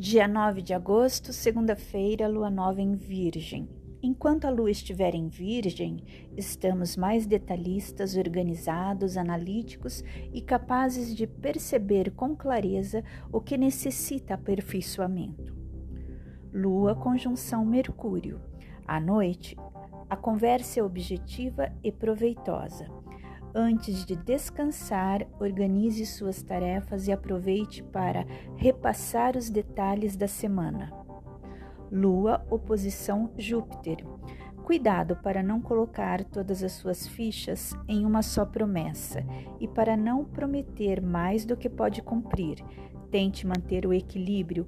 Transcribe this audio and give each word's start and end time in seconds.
Dia 0.00 0.26
9 0.26 0.62
de 0.62 0.72
agosto, 0.72 1.30
segunda-feira, 1.30 2.26
lua 2.26 2.48
nova 2.48 2.80
em 2.80 2.94
Virgem. 2.94 3.68
Enquanto 4.02 4.46
a 4.46 4.50
lua 4.50 4.70
estiver 4.70 5.14
em 5.14 5.28
Virgem, 5.28 6.02
estamos 6.34 6.96
mais 6.96 7.26
detalhistas, 7.26 8.16
organizados, 8.16 9.18
analíticos 9.18 10.02
e 10.32 10.40
capazes 10.40 11.14
de 11.14 11.26
perceber 11.26 12.12
com 12.12 12.34
clareza 12.34 13.04
o 13.30 13.42
que 13.42 13.58
necessita 13.58 14.32
aperfeiçoamento. 14.32 15.54
Lua 16.50 16.94
conjunção 16.94 17.62
Mercúrio. 17.66 18.40
À 18.86 18.98
noite, 18.98 19.54
a 20.08 20.16
conversa 20.16 20.80
é 20.80 20.82
objetiva 20.82 21.70
e 21.84 21.92
proveitosa. 21.92 22.88
Antes 23.54 24.04
de 24.04 24.14
descansar, 24.14 25.26
organize 25.40 26.06
suas 26.06 26.40
tarefas 26.40 27.08
e 27.08 27.12
aproveite 27.12 27.82
para 27.82 28.24
repassar 28.56 29.36
os 29.36 29.50
detalhes 29.50 30.16
da 30.16 30.28
semana. 30.28 30.92
Lua, 31.90 32.46
oposição 32.48 33.32
Júpiter. 33.36 34.06
Cuidado 34.62 35.16
para 35.16 35.42
não 35.42 35.60
colocar 35.60 36.22
todas 36.22 36.62
as 36.62 36.70
suas 36.72 37.08
fichas 37.08 37.74
em 37.88 38.06
uma 38.06 38.22
só 38.22 38.46
promessa 38.46 39.24
e 39.58 39.66
para 39.66 39.96
não 39.96 40.24
prometer 40.24 41.02
mais 41.02 41.44
do 41.44 41.56
que 41.56 41.68
pode 41.68 42.02
cumprir. 42.02 42.64
Tente 43.10 43.44
manter 43.44 43.84
o 43.84 43.92
equilíbrio 43.92 44.64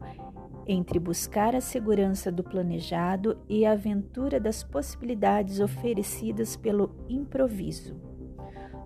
entre 0.67 0.99
buscar 0.99 1.55
a 1.55 1.61
segurança 1.61 2.33
do 2.33 2.43
planejado 2.43 3.39
e 3.49 3.65
a 3.65 3.73
aventura 3.73 4.41
das 4.41 4.65
possibilidades 4.65 5.61
oferecidas 5.61 6.57
pelo 6.57 6.97
improviso. 7.09 8.12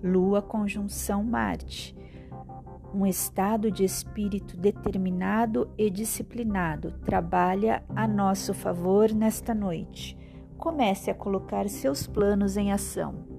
Lua 0.06 0.40
conjunção 0.40 1.24
Marte. 1.24 1.96
Um 2.94 3.04
estado 3.04 3.70
de 3.72 3.84
espírito 3.84 4.56
determinado 4.56 5.68
e 5.76 5.90
disciplinado 5.90 6.92
trabalha 7.04 7.82
a 7.94 8.06
nosso 8.06 8.54
favor 8.54 9.12
nesta 9.12 9.52
noite. 9.52 10.16
Comece 10.56 11.10
a 11.10 11.14
colocar 11.14 11.68
seus 11.68 12.06
planos 12.06 12.56
em 12.56 12.72
ação. 12.72 13.35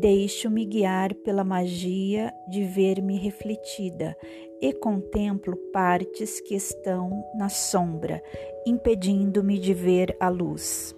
Deixo-me 0.00 0.64
guiar 0.64 1.12
pela 1.12 1.42
magia 1.42 2.32
de 2.48 2.62
ver-me 2.62 3.16
refletida 3.16 4.16
e 4.60 4.72
contemplo 4.72 5.56
partes 5.72 6.40
que 6.40 6.54
estão 6.54 7.24
na 7.34 7.48
sombra, 7.48 8.22
impedindo-me 8.64 9.58
de 9.58 9.74
ver 9.74 10.16
a 10.20 10.28
luz. 10.28 10.94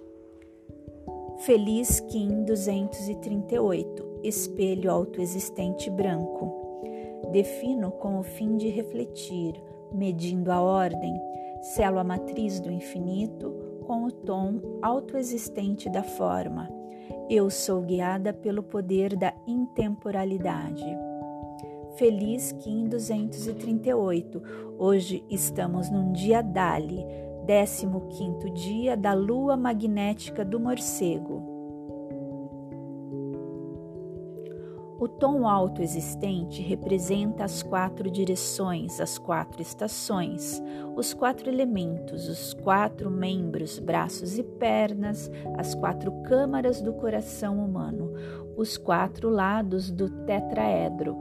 Feliz 1.39 1.99
Kim 1.99 2.43
238 2.43 4.19
Espelho 4.23 4.91
autoexistente 4.91 5.89
branco. 5.89 6.53
Defino 7.31 7.89
com 7.89 8.19
o 8.19 8.23
fim 8.23 8.55
de 8.55 8.69
refletir, 8.69 9.55
medindo 9.91 10.51
a 10.51 10.61
ordem, 10.61 11.19
selo 11.73 11.97
a 11.97 12.03
matriz 12.03 12.59
do 12.59 12.69
infinito 12.69 13.51
com 13.87 14.03
o 14.03 14.11
tom 14.11 14.61
autoexistente 14.83 15.89
da 15.89 16.03
forma 16.03 16.80
eu 17.33 17.49
sou 17.49 17.81
guiada 17.81 18.33
pelo 18.33 18.61
poder 18.61 19.15
da 19.15 19.33
intemporalidade. 19.47 20.83
Feliz 21.95 22.51
Kim 22.51 22.89
238. 22.89 24.43
Hoje 24.77 25.23
estamos 25.29 25.89
num 25.89 26.11
dia 26.11 26.41
Dali, 26.41 27.05
15 28.09 28.49
dia 28.51 28.97
da 28.97 29.13
lua 29.13 29.55
magnética 29.55 30.43
do 30.43 30.59
morcego. 30.59 31.50
O 35.01 35.07
tom 35.07 35.47
alto 35.47 35.81
existente 35.81 36.61
representa 36.61 37.43
as 37.43 37.63
quatro 37.63 38.07
direções, 38.11 39.01
as 39.01 39.17
quatro 39.17 39.59
estações, 39.59 40.61
os 40.95 41.11
quatro 41.11 41.49
elementos, 41.49 42.29
os 42.29 42.53
quatro 42.53 43.09
membros, 43.09 43.79
braços 43.79 44.37
e 44.37 44.43
pernas, 44.43 45.27
as 45.57 45.73
quatro 45.73 46.11
câmaras 46.21 46.83
do 46.83 46.93
coração 46.93 47.57
humano, 47.65 48.13
os 48.55 48.77
quatro 48.77 49.27
lados 49.27 49.89
do 49.89 50.07
tetraedro. 50.07 51.15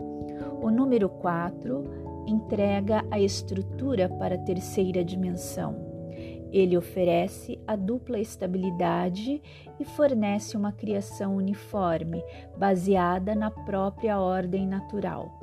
O 0.60 0.70
número 0.70 1.08
4 1.08 2.24
entrega 2.26 3.02
a 3.10 3.18
estrutura 3.18 4.10
para 4.10 4.34
a 4.34 4.44
terceira 4.44 5.02
dimensão. 5.02 5.89
Ele 6.52 6.76
oferece 6.76 7.60
a 7.66 7.76
dupla 7.76 8.18
estabilidade 8.18 9.42
e 9.78 9.84
fornece 9.84 10.56
uma 10.56 10.72
criação 10.72 11.36
uniforme, 11.36 12.22
baseada 12.56 13.34
na 13.34 13.50
própria 13.50 14.18
ordem 14.18 14.66
natural. 14.66 15.40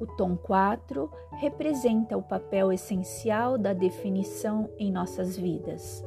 O 0.00 0.06
tom 0.06 0.36
4 0.36 1.08
representa 1.38 2.16
o 2.16 2.22
papel 2.22 2.72
essencial 2.72 3.56
da 3.56 3.72
definição 3.72 4.68
em 4.78 4.90
nossas 4.90 5.36
vidas. 5.36 6.04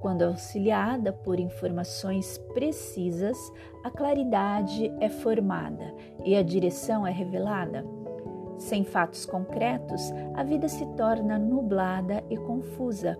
Quando 0.00 0.22
auxiliada 0.22 1.12
por 1.12 1.38
informações 1.38 2.38
precisas, 2.54 3.36
a 3.84 3.90
claridade 3.90 4.90
é 5.00 5.08
formada 5.08 5.94
e 6.24 6.34
a 6.34 6.42
direção 6.42 7.06
é 7.06 7.10
revelada. 7.10 7.84
Sem 8.60 8.84
fatos 8.84 9.24
concretos, 9.24 10.12
a 10.34 10.44
vida 10.44 10.68
se 10.68 10.84
torna 10.88 11.38
nublada 11.38 12.22
e 12.28 12.36
confusa. 12.36 13.16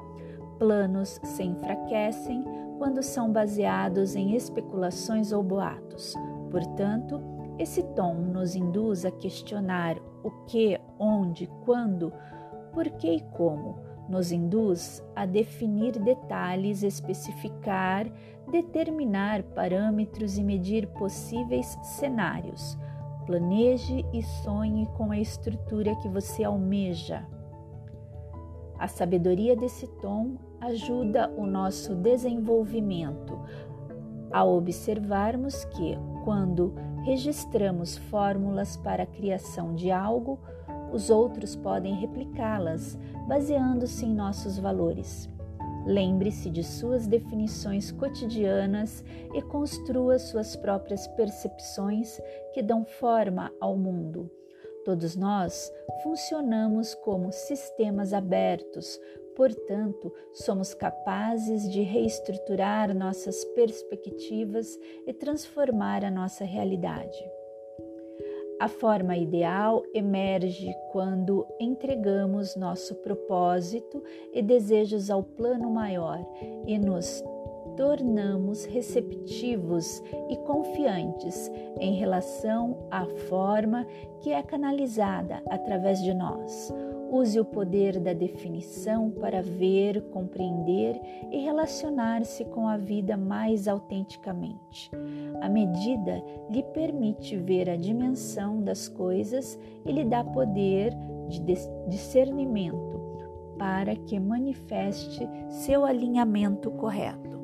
Planos 0.59 1.19
se 1.25 1.43
enfraquecem 1.43 2.45
quando 2.77 3.03
são 3.03 3.33
baseados 3.33 4.15
em 4.15 4.37
especulações 4.37 5.33
ou 5.33 5.43
boatos. 5.43 6.15
Portanto, 6.51 7.23
esse 7.59 7.83
tom 7.95 8.17
nos 8.17 8.55
induz 8.55 9.07
a 9.07 9.11
questionar 9.11 9.97
o 10.23 10.31
que, 10.45 10.79
onde, 10.99 11.47
quando, 11.65 12.13
por 12.75 12.91
que 12.91 13.11
e 13.11 13.21
como. 13.33 13.79
Nos 14.11 14.33
induz 14.33 15.03
a 15.17 15.25
definir 15.25 15.99
detalhes, 15.99 16.83
especificar, 16.83 18.07
determinar 18.51 19.43
parâmetros 19.43 20.37
e 20.37 20.45
medir 20.45 20.87
possíveis 20.89 21.79
cenários 21.83 22.77
Planeje 23.31 24.05
e 24.13 24.25
sonhe 24.25 24.89
com 24.97 25.13
a 25.13 25.17
estrutura 25.17 25.95
que 25.95 26.09
você 26.09 26.43
almeja. 26.43 27.25
A 28.77 28.89
sabedoria 28.89 29.55
desse 29.55 29.87
tom 29.87 30.35
ajuda 30.61 31.33
o 31.37 31.47
nosso 31.47 31.95
desenvolvimento 31.95 33.39
ao 34.33 34.53
observarmos 34.57 35.65
que, 35.67 35.97
quando 36.25 36.75
registramos 37.05 37.97
fórmulas 37.97 38.77
para 38.77 39.05
a 39.05 39.07
criação 39.07 39.77
de 39.77 39.93
algo, 39.93 40.37
os 40.93 41.09
outros 41.09 41.55
podem 41.55 41.95
replicá-las 41.95 42.99
baseando-se 43.29 44.07
em 44.07 44.13
nossos 44.13 44.59
valores. 44.59 45.31
Lembre-se 45.87 46.51
de 46.51 46.63
suas 46.63 47.07
definições 47.07 47.91
cotidianas 47.91 49.03
e 49.35 49.41
construa 49.43 50.19
suas 50.19 50.55
próprias 50.55 51.07
percepções 51.09 52.21
que 52.53 52.63
dão 52.63 52.85
forma 52.85 53.53
ao 53.61 53.77
mundo. 53.77 54.31
Todos 54.85 55.17
nós 55.17 55.71
funcionamos 56.03 56.95
como 56.95 57.33
sistemas 57.33 58.13
abertos, 58.13 58.99
portanto, 59.37 60.13
somos 60.33 60.75
capazes 60.75 61.71
de 61.71 61.83
reestruturar 61.83 62.95
nossas 62.95 63.45
perspectivas 63.47 64.79
e 65.07 65.13
transformar 65.13 66.05
a 66.05 66.11
nossa 66.11 66.45
realidade. 66.45 67.40
A 68.61 68.69
forma 68.69 69.17
ideal 69.17 69.83
emerge 69.95 70.77
quando 70.93 71.47
entregamos 71.59 72.55
nosso 72.57 72.95
propósito 72.97 74.05
e 74.35 74.43
desejos 74.43 75.09
ao 75.09 75.23
plano 75.23 75.71
maior 75.71 76.23
e 76.67 76.79
nos 76.79 77.25
tornamos 77.75 78.67
receptivos 78.67 80.03
e 80.29 80.37
confiantes 80.45 81.51
em 81.81 81.95
relação 81.95 82.87
à 82.91 83.07
forma 83.31 83.87
que 84.21 84.31
é 84.31 84.43
canalizada 84.43 85.43
através 85.49 86.03
de 86.03 86.13
nós. 86.13 86.71
Use 87.13 87.41
o 87.41 87.45
poder 87.45 87.99
da 87.99 88.13
definição 88.13 89.11
para 89.11 89.43
ver, 89.43 90.01
compreender 90.11 91.01
e 91.33 91.39
relacionar-se 91.39 92.45
com 92.45 92.69
a 92.69 92.77
vida 92.77 93.17
mais 93.17 93.67
autenticamente. 93.67 94.91
A 95.41 95.49
medida 95.49 96.23
lhe 96.49 96.63
permite 96.63 97.37
ver 97.37 97.69
a 97.69 97.77
dimensão 97.77 98.63
das 98.63 98.89
coisas 98.89 99.59
e 99.85 99.91
lhe 99.91 100.05
dá 100.05 100.23
poder 100.23 100.95
de 101.29 101.41
discernimento 101.89 103.01
para 103.59 103.97
que 103.97 104.19
manifeste 104.21 105.29
seu 105.49 105.85
alinhamento 105.85 106.71
correto. 106.71 107.40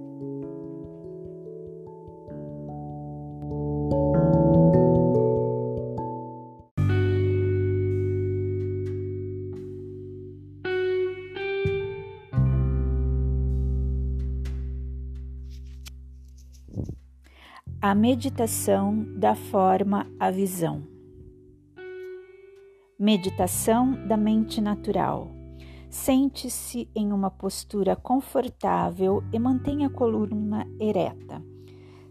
A 17.89 17.95
meditação 17.95 19.07
da 19.15 19.37
forma 19.37 20.09
a 20.19 20.29
visão. 20.29 20.83
Meditação 22.99 24.09
da 24.09 24.17
mente 24.17 24.61
natural. 24.61 25.31
Sente-se 25.89 26.91
em 26.97 27.13
uma 27.13 27.31
postura 27.31 27.95
confortável 27.95 29.23
e 29.33 29.39
mantenha 29.39 29.87
a 29.87 29.91
coluna 29.91 30.67
ereta. 30.81 31.41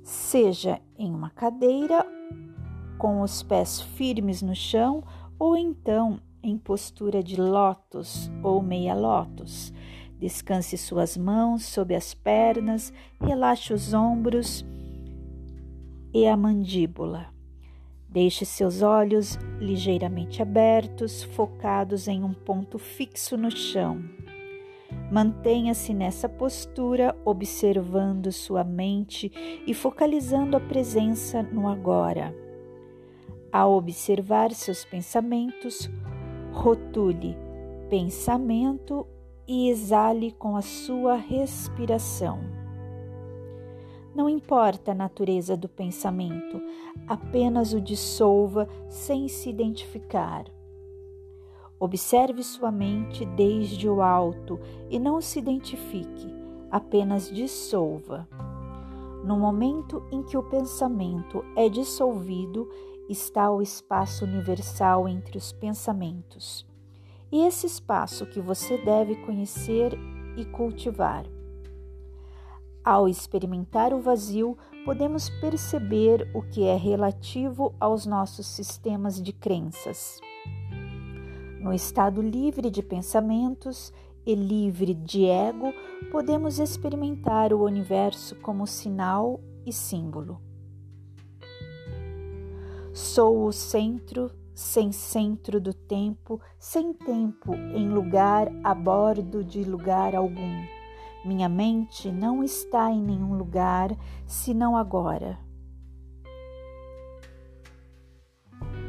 Seja 0.02 0.80
em 0.98 1.14
uma 1.14 1.30
cadeira, 1.30 2.06
com 2.98 3.22
os 3.22 3.44
pés 3.44 3.82
firmes 3.82 4.42
no 4.42 4.56
chão, 4.56 5.04
ou 5.38 5.58
então 5.58 6.22
em 6.42 6.58
postura 6.58 7.22
de 7.22 7.36
lótus 7.36 8.32
ou 8.42 8.62
meia 8.62 8.96
lótus. 8.96 9.74
Descanse 10.18 10.78
suas 10.78 11.18
mãos 11.18 11.66
sob 11.66 11.94
as 11.94 12.14
pernas, 12.14 12.94
relaxe 13.20 13.74
os 13.74 13.94
ombros 13.94 14.66
e 16.16 16.26
a 16.30 16.38
mandíbula. 16.38 17.28
Deixe 18.08 18.46
seus 18.46 18.82
olhos 18.82 19.38
ligeiramente 19.60 20.42
abertos, 20.42 21.24
focados 21.24 22.08
em 22.08 22.24
um 22.24 22.34
ponto 22.34 22.80
fixo 22.80 23.36
no 23.36 23.52
chão. 23.52 24.02
Mantenha-se 25.12 25.94
nessa 25.94 26.30
postura, 26.30 27.14
observando 27.26 28.32
sua 28.32 28.64
mente 28.64 29.30
e 29.68 29.74
focalizando 29.74 30.56
a 30.56 30.62
presença 30.62 31.44
no 31.44 31.68
agora. 31.68 32.34
Ao 33.52 33.74
observar 33.74 34.54
seus 34.54 34.86
pensamentos, 34.86 35.90
rotule 36.54 37.36
pensamento 37.90 39.06
e 39.46 39.70
exale 39.70 40.32
com 40.32 40.56
a 40.56 40.62
sua 40.62 41.16
respiração. 41.18 42.65
Não 44.16 44.30
importa 44.30 44.94
a 44.94 44.96
natureza 44.96 45.58
do 45.58 45.68
pensamento, 45.68 46.62
apenas 47.06 47.74
o 47.74 47.82
dissolva 47.82 48.66
sem 48.88 49.28
se 49.28 49.50
identificar. 49.50 50.46
Observe 51.78 52.42
sua 52.42 52.72
mente 52.72 53.26
desde 53.26 53.90
o 53.90 54.02
alto 54.02 54.58
e 54.90 54.98
não 54.98 55.20
se 55.20 55.40
identifique, 55.40 56.34
apenas 56.72 57.30
dissolva. 57.30 58.26
No 59.26 59.38
momento 59.38 60.02
em 60.10 60.24
que 60.24 60.38
o 60.38 60.44
pensamento 60.44 61.44
é 61.54 61.68
dissolvido, 61.68 62.70
está 63.10 63.52
o 63.52 63.62
espaço 63.62 64.24
universal 64.24 65.10
entre 65.10 65.38
os 65.38 65.52
pensamentos. 65.52 66.66
E 67.30 67.42
esse 67.42 67.68
espaço 67.68 68.26
que 68.26 68.40
você 68.40 68.78
deve 68.78 69.16
conhecer 69.26 69.92
e 70.38 70.46
cultivar. 70.46 71.35
Ao 72.86 73.10
experimentar 73.10 73.96
o 73.96 74.00
vazio, 74.00 74.56
podemos 74.86 75.28
perceber 75.28 76.30
o 76.36 76.44
que 76.44 76.66
é 76.66 76.76
relativo 76.76 77.74
aos 77.80 78.06
nossos 78.06 78.46
sistemas 78.46 79.20
de 79.20 79.34
crenças. 79.34 80.22
No 81.60 81.74
estado 81.74 82.22
livre 82.22 82.70
de 82.70 82.84
pensamentos 82.84 83.92
e 84.24 84.36
livre 84.36 84.94
de 84.94 85.26
ego, 85.26 85.74
podemos 86.12 86.60
experimentar 86.60 87.52
o 87.54 87.64
universo 87.64 88.36
como 88.36 88.68
sinal 88.68 89.40
e 89.66 89.74
símbolo. 89.74 90.40
Sou 92.94 93.48
o 93.48 93.52
centro 93.52 94.30
sem 94.54 94.92
centro 94.92 95.60
do 95.60 95.74
tempo, 95.74 96.40
sem 96.60 96.94
tempo 96.94 97.56
em 97.56 97.90
lugar 97.90 98.48
a 98.64 98.76
bordo 98.76 99.44
de 99.44 99.64
lugar 99.64 100.14
algum 100.14 100.75
minha 101.26 101.50
mente 101.50 102.12
não 102.12 102.44
está 102.44 102.92
em 102.92 103.02
nenhum 103.02 103.36
lugar 103.36 103.90
senão 104.28 104.78
agora. 104.78 105.40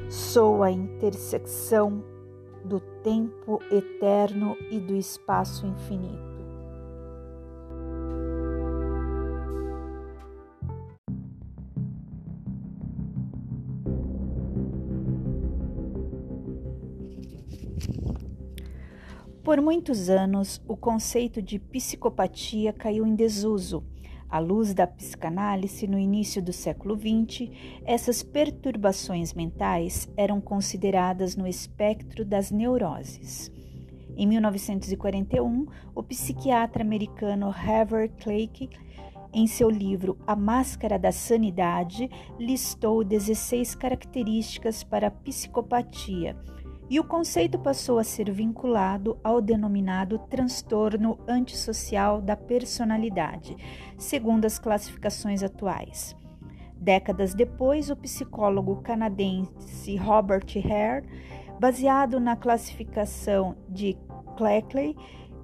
Sou 0.08 0.62
a 0.62 0.70
intersecção 0.70 2.04
do 2.64 2.78
tempo 3.02 3.60
eterno 3.70 4.56
e 4.70 4.78
do 4.78 4.94
espaço 4.94 5.66
infinito. 5.66 6.25
Por 19.46 19.60
muitos 19.60 20.10
anos, 20.10 20.60
o 20.66 20.76
conceito 20.76 21.40
de 21.40 21.56
psicopatia 21.56 22.72
caiu 22.72 23.06
em 23.06 23.14
desuso. 23.14 23.84
À 24.28 24.40
luz 24.40 24.74
da 24.74 24.88
psicanálise 24.88 25.86
no 25.86 25.96
início 25.96 26.42
do 26.42 26.52
século 26.52 26.98
XX, 26.98 27.48
essas 27.84 28.24
perturbações 28.24 29.32
mentais 29.34 30.08
eram 30.16 30.40
consideradas 30.40 31.36
no 31.36 31.46
espectro 31.46 32.24
das 32.24 32.50
neuroses. 32.50 33.48
Em 34.16 34.26
1941, 34.26 35.66
o 35.94 36.02
psiquiatra 36.02 36.82
americano 36.82 37.48
Harvard 37.48 38.12
Clake, 38.20 38.68
em 39.32 39.46
seu 39.46 39.70
livro 39.70 40.18
A 40.26 40.34
Máscara 40.34 40.98
da 40.98 41.12
Sanidade, 41.12 42.10
listou 42.36 43.04
16 43.04 43.76
características 43.76 44.82
para 44.82 45.06
a 45.06 45.10
psicopatia 45.12 46.34
e 46.88 47.00
o 47.00 47.04
conceito 47.04 47.58
passou 47.58 47.98
a 47.98 48.04
ser 48.04 48.30
vinculado 48.30 49.18
ao 49.22 49.40
denominado 49.40 50.18
transtorno 50.30 51.18
antissocial 51.26 52.20
da 52.20 52.36
personalidade, 52.36 53.56
segundo 53.98 54.44
as 54.44 54.58
classificações 54.58 55.42
atuais. 55.42 56.14
Décadas 56.78 57.34
depois, 57.34 57.90
o 57.90 57.96
psicólogo 57.96 58.76
canadense 58.82 59.96
Robert 59.96 60.46
Hare, 60.64 61.06
baseado 61.58 62.20
na 62.20 62.36
classificação 62.36 63.56
de 63.68 63.96
Cleckley, 64.36 64.94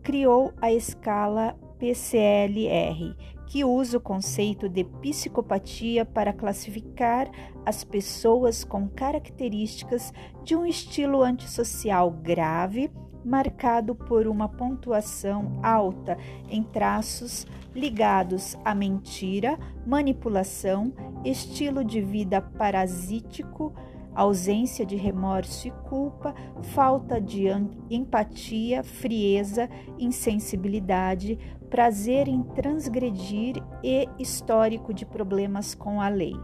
criou 0.03 0.53
a 0.61 0.73
escala 0.73 1.57
PCLR, 1.83 3.17
que 3.45 3.65
usa 3.65 3.99
o 3.99 4.01
conceito 4.01 4.69
de 4.69 4.85
psicopatia 4.85 6.05
para 6.05 6.33
classificar 6.33 7.29
as 7.67 7.83
pessoas 7.83 8.63
com 8.63 8.89
características 8.89 10.13
de 10.45 10.55
um 10.55 10.65
estilo 10.65 11.25
antissocial 11.25 12.09
grave, 12.09 12.89
marcado 13.25 13.97
por 13.97 14.29
uma 14.29 14.49
pontuação 14.49 15.59
alta 15.61 16.17
em 16.49 16.63
traços 16.63 17.49
ligados 17.75 18.57
à 18.65 18.77
mentira, 18.77 19.59
manipulação, 19.85 20.93
estilo 21.25 21.85
de 21.85 22.01
vida 22.01 22.41
parasítico, 22.41 23.75
ausência 24.15 24.85
de 24.85 24.97
remorso 24.97 25.69
e 25.69 25.71
culpa, 25.71 26.35
falta 26.63 27.21
de 27.21 27.47
empatia, 27.91 28.83
frieza, 28.83 29.69
insensibilidade, 29.99 31.39
prazer 31.71 32.29
em 32.29 32.43
transgredir 32.43 33.63
e 33.83 34.09
histórico 34.19 34.93
de 34.93 35.07
problemas 35.07 35.75
com 35.75 36.01
a 36.01 36.09
lei. 36.09 36.35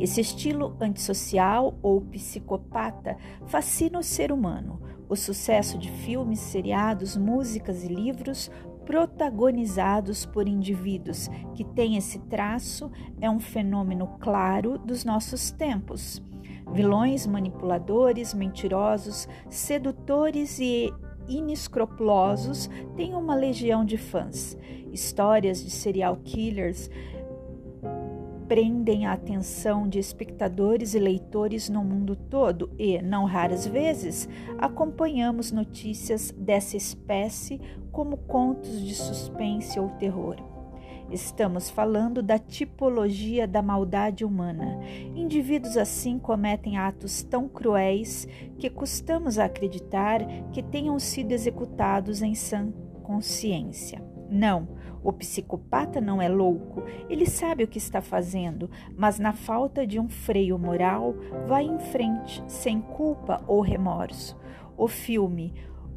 Esse 0.00 0.20
estilo 0.20 0.74
antissocial 0.80 1.78
ou 1.82 2.00
psicopata 2.00 3.16
fascina 3.46 3.98
o 3.98 4.02
ser 4.02 4.32
humano. 4.32 4.80
O 5.08 5.14
sucesso 5.14 5.76
de 5.76 5.90
filmes, 5.90 6.38
seriados, 6.38 7.16
músicas 7.16 7.84
e 7.84 7.88
livros 7.88 8.50
protagonizados 8.86 10.26
por 10.26 10.48
indivíduos 10.48 11.28
que 11.54 11.64
têm 11.64 11.96
esse 11.96 12.18
traço 12.20 12.90
é 13.20 13.30
um 13.30 13.40
fenômeno 13.40 14.06
claro 14.20 14.78
dos 14.78 15.04
nossos 15.04 15.50
tempos. 15.50 16.22
Vilões 16.72 17.26
manipuladores, 17.26 18.32
mentirosos, 18.32 19.28
sedutores 19.48 20.58
e 20.58 20.92
inescrupulosos 21.28 22.68
têm 22.96 23.14
uma 23.14 23.34
legião 23.34 23.84
de 23.84 23.98
fãs. 23.98 24.56
Histórias 24.92 25.62
de 25.62 25.70
serial 25.70 26.16
killers 26.16 26.90
prendem 28.52 29.06
a 29.06 29.14
atenção 29.14 29.88
de 29.88 29.98
espectadores 29.98 30.92
e 30.92 30.98
leitores 30.98 31.70
no 31.70 31.82
mundo 31.82 32.14
todo 32.14 32.70
e, 32.78 33.00
não 33.00 33.24
raras 33.24 33.66
vezes, 33.66 34.28
acompanhamos 34.58 35.50
notícias 35.50 36.30
dessa 36.36 36.76
espécie 36.76 37.58
como 37.90 38.18
contos 38.18 38.84
de 38.84 38.94
suspense 38.94 39.80
ou 39.80 39.88
terror. 39.92 40.36
Estamos 41.10 41.70
falando 41.70 42.22
da 42.22 42.38
tipologia 42.38 43.48
da 43.48 43.62
maldade 43.62 44.22
humana. 44.22 44.80
Indivíduos 45.16 45.78
assim 45.78 46.18
cometem 46.18 46.76
atos 46.76 47.22
tão 47.22 47.48
cruéis 47.48 48.28
que 48.58 48.68
custamos 48.68 49.38
acreditar 49.38 50.20
que 50.52 50.62
tenham 50.62 50.98
sido 50.98 51.32
executados 51.32 52.20
em 52.20 52.34
sã 52.34 52.70
consciência. 53.02 54.04
Não, 54.28 54.68
o 55.02 55.12
psicopata 55.12 56.00
não 56.00 56.20
é 56.20 56.28
louco, 56.28 56.82
ele 57.08 57.26
sabe 57.26 57.64
o 57.64 57.68
que 57.68 57.78
está 57.78 58.00
fazendo, 58.00 58.70
mas 58.96 59.18
na 59.18 59.32
falta 59.32 59.86
de 59.86 59.98
um 59.98 60.08
freio 60.08 60.58
moral, 60.58 61.14
vai 61.46 61.64
em 61.64 61.78
frente, 61.78 62.42
sem 62.46 62.80
culpa 62.80 63.42
ou 63.46 63.60
remorso. 63.60 64.36
O 64.76 64.88
filme 64.88 65.54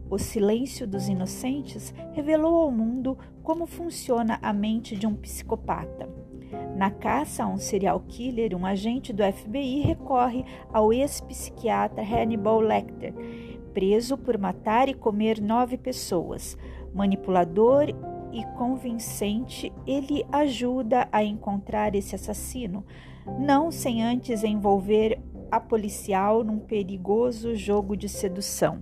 o 0.09 0.19
Silêncio 0.19 0.85
dos 0.85 1.07
Inocentes 1.07 1.93
revelou 2.13 2.61
ao 2.61 2.71
mundo 2.71 3.17
como 3.41 3.65
funciona 3.65 4.37
a 4.41 4.53
mente 4.53 4.95
de 4.95 5.07
um 5.07 5.15
psicopata. 5.15 6.07
Na 6.75 6.91
caça 6.91 7.43
a 7.43 7.47
um 7.47 7.57
serial 7.57 7.99
killer, 8.07 8.55
um 8.55 8.65
agente 8.65 9.11
do 9.11 9.23
FBI 9.23 9.81
recorre 9.81 10.45
ao 10.71 10.93
ex-psiquiatra 10.93 12.03
Hannibal 12.03 12.59
Lecter, 12.59 13.13
preso 13.73 14.17
por 14.17 14.37
matar 14.37 14.87
e 14.87 14.93
comer 14.93 15.41
nove 15.41 15.75
pessoas. 15.75 16.55
Manipulador 16.93 17.87
e 18.35 18.43
convincente, 18.57 19.71
ele 19.87 20.25
ajuda 20.29 21.07
a 21.09 21.23
encontrar 21.23 21.95
esse 21.95 22.15
assassino, 22.15 22.85
não 23.39 23.71
sem 23.71 24.03
antes 24.03 24.43
envolver 24.43 25.17
a 25.49 25.57
policial 25.57 26.43
num 26.43 26.59
perigoso 26.59 27.55
jogo 27.55 27.95
de 27.95 28.09
sedução. 28.09 28.81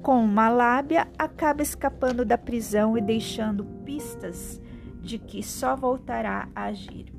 Com 0.00 0.24
uma 0.24 0.48
lábia, 0.48 1.06
acaba 1.18 1.60
escapando 1.60 2.24
da 2.24 2.38
prisão 2.38 2.96
e 2.96 3.02
deixando 3.02 3.66
pistas 3.84 4.58
de 5.02 5.18
que 5.18 5.42
só 5.42 5.76
voltará 5.76 6.48
a 6.54 6.64
agir. 6.64 7.12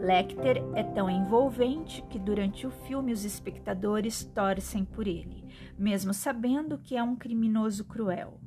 Lecter 0.00 0.64
é 0.74 0.82
tão 0.82 1.10
envolvente 1.10 2.02
que 2.08 2.18
durante 2.18 2.66
o 2.66 2.70
filme 2.70 3.12
os 3.12 3.22
espectadores 3.22 4.24
torcem 4.24 4.82
por 4.82 5.06
ele, 5.06 5.44
mesmo 5.78 6.14
sabendo 6.14 6.78
que 6.78 6.96
é 6.96 7.02
um 7.02 7.14
criminoso 7.14 7.84
cruel. 7.84 8.40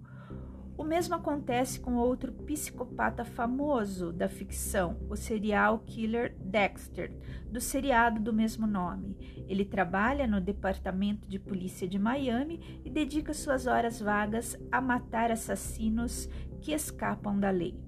O 0.78 0.84
mesmo 0.84 1.16
acontece 1.16 1.80
com 1.80 1.96
outro 1.96 2.34
psicopata 2.34 3.24
famoso 3.24 4.12
da 4.12 4.28
ficção, 4.28 5.00
o 5.10 5.16
serial 5.16 5.80
killer 5.80 6.36
Dexter, 6.38 7.16
do 7.50 7.62
seriado 7.62 8.20
do 8.20 8.34
mesmo 8.34 8.68
nome. 8.68 9.16
Ele 9.48 9.64
trabalha 9.64 10.28
no 10.28 10.42
Departamento 10.42 11.30
de 11.30 11.40
Polícia 11.40 11.88
de 11.88 11.98
Miami 11.98 12.82
e 12.84 12.90
dedica 12.90 13.34
suas 13.34 13.68
horas 13.68 14.02
vagas 14.02 14.58
a 14.70 14.82
matar 14.82 15.32
assassinos 15.32 16.28
que 16.60 16.74
escapam 16.74 17.40
da 17.40 17.52
lei. 17.52 17.80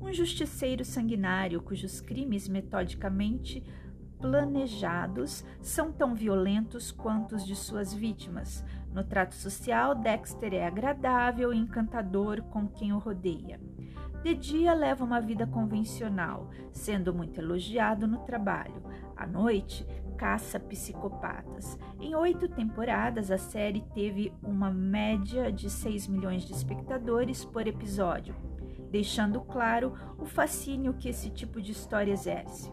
Um 0.00 0.10
justiceiro 0.10 0.86
sanguinário 0.86 1.60
cujos 1.60 2.00
crimes 2.00 2.48
metodicamente 2.48 3.62
planejados 4.22 5.44
são 5.60 5.92
tão 5.92 6.14
violentos 6.14 6.90
quanto 6.90 7.36
os 7.36 7.44
de 7.44 7.54
suas 7.54 7.92
vítimas, 7.92 8.64
no 8.92 9.02
trato 9.02 9.34
social, 9.34 9.94
Dexter 9.94 10.52
é 10.52 10.66
agradável 10.66 11.52
e 11.52 11.58
encantador 11.58 12.42
com 12.42 12.68
quem 12.68 12.92
o 12.92 12.98
rodeia. 12.98 13.58
De 14.22 14.34
dia, 14.34 14.74
leva 14.74 15.02
uma 15.02 15.18
vida 15.18 15.46
convencional, 15.46 16.50
sendo 16.70 17.12
muito 17.12 17.40
elogiado 17.40 18.06
no 18.06 18.18
trabalho. 18.18 18.82
À 19.16 19.26
noite, 19.26 19.86
caça 20.18 20.60
psicopatas. 20.60 21.78
Em 21.98 22.14
oito 22.14 22.48
temporadas, 22.48 23.30
a 23.30 23.38
série 23.38 23.80
teve 23.94 24.32
uma 24.42 24.70
média 24.70 25.50
de 25.50 25.70
6 25.70 26.06
milhões 26.06 26.42
de 26.42 26.52
espectadores 26.52 27.46
por 27.46 27.66
episódio, 27.66 28.36
deixando 28.90 29.40
claro 29.40 29.94
o 30.18 30.26
fascínio 30.26 30.92
que 30.94 31.08
esse 31.08 31.30
tipo 31.30 31.62
de 31.62 31.72
história 31.72 32.12
exerce. 32.12 32.70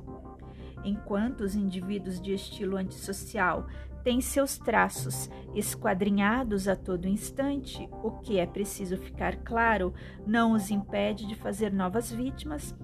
Enquanto 0.83 1.41
os 1.41 1.55
indivíduos 1.55 2.21
de 2.21 2.33
estilo 2.33 2.77
antissocial 2.77 3.67
tem 4.03 4.21
seus 4.21 4.57
traços 4.57 5.29
esquadrinhados 5.53 6.67
a 6.67 6.75
todo 6.75 7.07
instante, 7.07 7.89
o 8.03 8.11
que 8.11 8.39
é 8.39 8.45
preciso 8.45 8.97
ficar 8.97 9.37
claro 9.37 9.93
não 10.25 10.53
os 10.53 10.71
impede 10.71 11.27
de 11.27 11.35
fazer 11.35 11.71
novas 11.73 12.11
vítimas. 12.11 12.75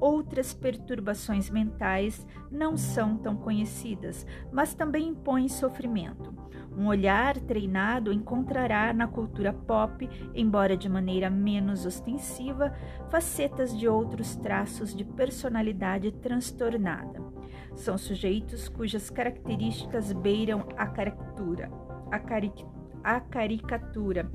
Outras 0.00 0.54
perturbações 0.54 1.50
mentais 1.50 2.26
não 2.50 2.76
são 2.76 3.16
tão 3.16 3.36
conhecidas, 3.36 4.26
mas 4.52 4.74
também 4.74 5.08
impõem 5.08 5.48
sofrimento. 5.48 6.32
Um 6.78 6.86
olhar 6.86 7.36
treinado 7.40 8.12
encontrará 8.12 8.92
na 8.92 9.08
cultura 9.08 9.52
pop, 9.52 10.08
embora 10.32 10.76
de 10.76 10.88
maneira 10.88 11.28
menos 11.28 11.84
ostensiva, 11.84 12.72
facetas 13.10 13.76
de 13.76 13.88
outros 13.88 14.36
traços 14.36 14.94
de 14.94 15.04
personalidade 15.04 16.12
transtornada. 16.12 17.20
São 17.74 17.98
sujeitos 17.98 18.68
cujas 18.68 19.10
características 19.10 20.12
beiram 20.12 20.68
a 20.76 20.86
caricatura. 20.86 21.68
A, 22.12 22.18
cari 22.20 22.52
a 23.08 23.20
caricatura. 23.20 24.30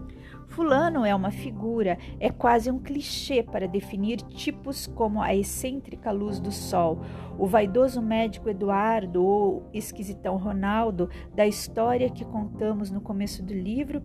Fulano 0.47 1.05
é 1.05 1.13
uma 1.13 1.29
figura, 1.29 1.97
é 2.19 2.31
quase 2.31 2.71
um 2.71 2.79
clichê 2.79 3.43
para 3.43 3.67
definir 3.67 4.17
tipos 4.17 4.87
como 4.87 5.21
a 5.21 5.35
excêntrica 5.35 6.11
luz 6.11 6.39
do 6.39 6.51
sol, 6.51 7.01
o 7.37 7.45
vaidoso 7.45 8.01
médico 8.01 8.49
Eduardo 8.49 9.23
ou 9.23 9.69
esquisitão 9.73 10.37
Ronaldo 10.37 11.07
da 11.35 11.45
história 11.45 12.09
que 12.09 12.25
contamos 12.25 12.89
no 12.89 12.99
começo 12.99 13.43
do 13.43 13.53
livro 13.53 14.01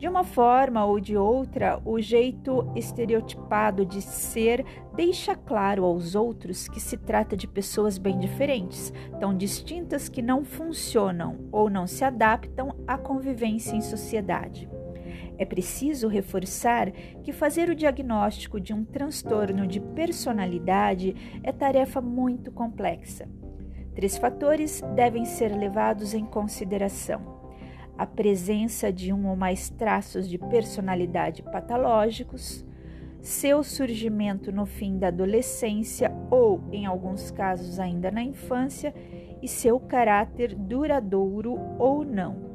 de 0.00 0.08
uma 0.08 0.24
forma 0.24 0.82
ou 0.82 0.98
de 0.98 1.14
outra, 1.14 1.78
o 1.84 2.00
jeito 2.00 2.66
estereotipado 2.74 3.84
de 3.84 4.00
ser 4.00 4.64
deixa 4.96 5.36
claro 5.36 5.84
aos 5.84 6.14
outros 6.14 6.66
que 6.66 6.80
se 6.80 6.96
trata 6.96 7.36
de 7.36 7.46
pessoas 7.46 7.98
bem 7.98 8.18
diferentes, 8.18 8.94
tão 9.20 9.36
distintas 9.36 10.08
que 10.08 10.22
não 10.22 10.42
funcionam 10.42 11.36
ou 11.52 11.68
não 11.68 11.86
se 11.86 12.02
adaptam 12.02 12.74
à 12.86 12.96
convivência 12.96 13.76
em 13.76 13.82
sociedade. 13.82 14.70
É 15.36 15.44
preciso 15.44 16.08
reforçar 16.08 16.90
que 17.22 17.30
fazer 17.30 17.68
o 17.68 17.74
diagnóstico 17.74 18.58
de 18.58 18.72
um 18.72 18.84
transtorno 18.84 19.66
de 19.66 19.80
personalidade 19.80 21.14
é 21.42 21.52
tarefa 21.52 22.00
muito 22.00 22.50
complexa. 22.50 23.28
Três 23.94 24.16
fatores 24.16 24.82
devem 24.94 25.26
ser 25.26 25.54
levados 25.54 26.14
em 26.14 26.24
consideração 26.24 27.39
a 28.00 28.06
presença 28.06 28.90
de 28.90 29.12
um 29.12 29.28
ou 29.28 29.36
mais 29.36 29.68
traços 29.68 30.26
de 30.26 30.38
personalidade 30.38 31.42
patológicos, 31.42 32.64
seu 33.20 33.62
surgimento 33.62 34.50
no 34.50 34.64
fim 34.64 34.96
da 34.96 35.08
adolescência 35.08 36.10
ou, 36.30 36.62
em 36.72 36.86
alguns 36.86 37.30
casos, 37.30 37.78
ainda 37.78 38.10
na 38.10 38.22
infância, 38.22 38.94
e 39.42 39.46
seu 39.46 39.78
caráter 39.78 40.54
duradouro 40.54 41.58
ou 41.78 42.02
não. 42.02 42.49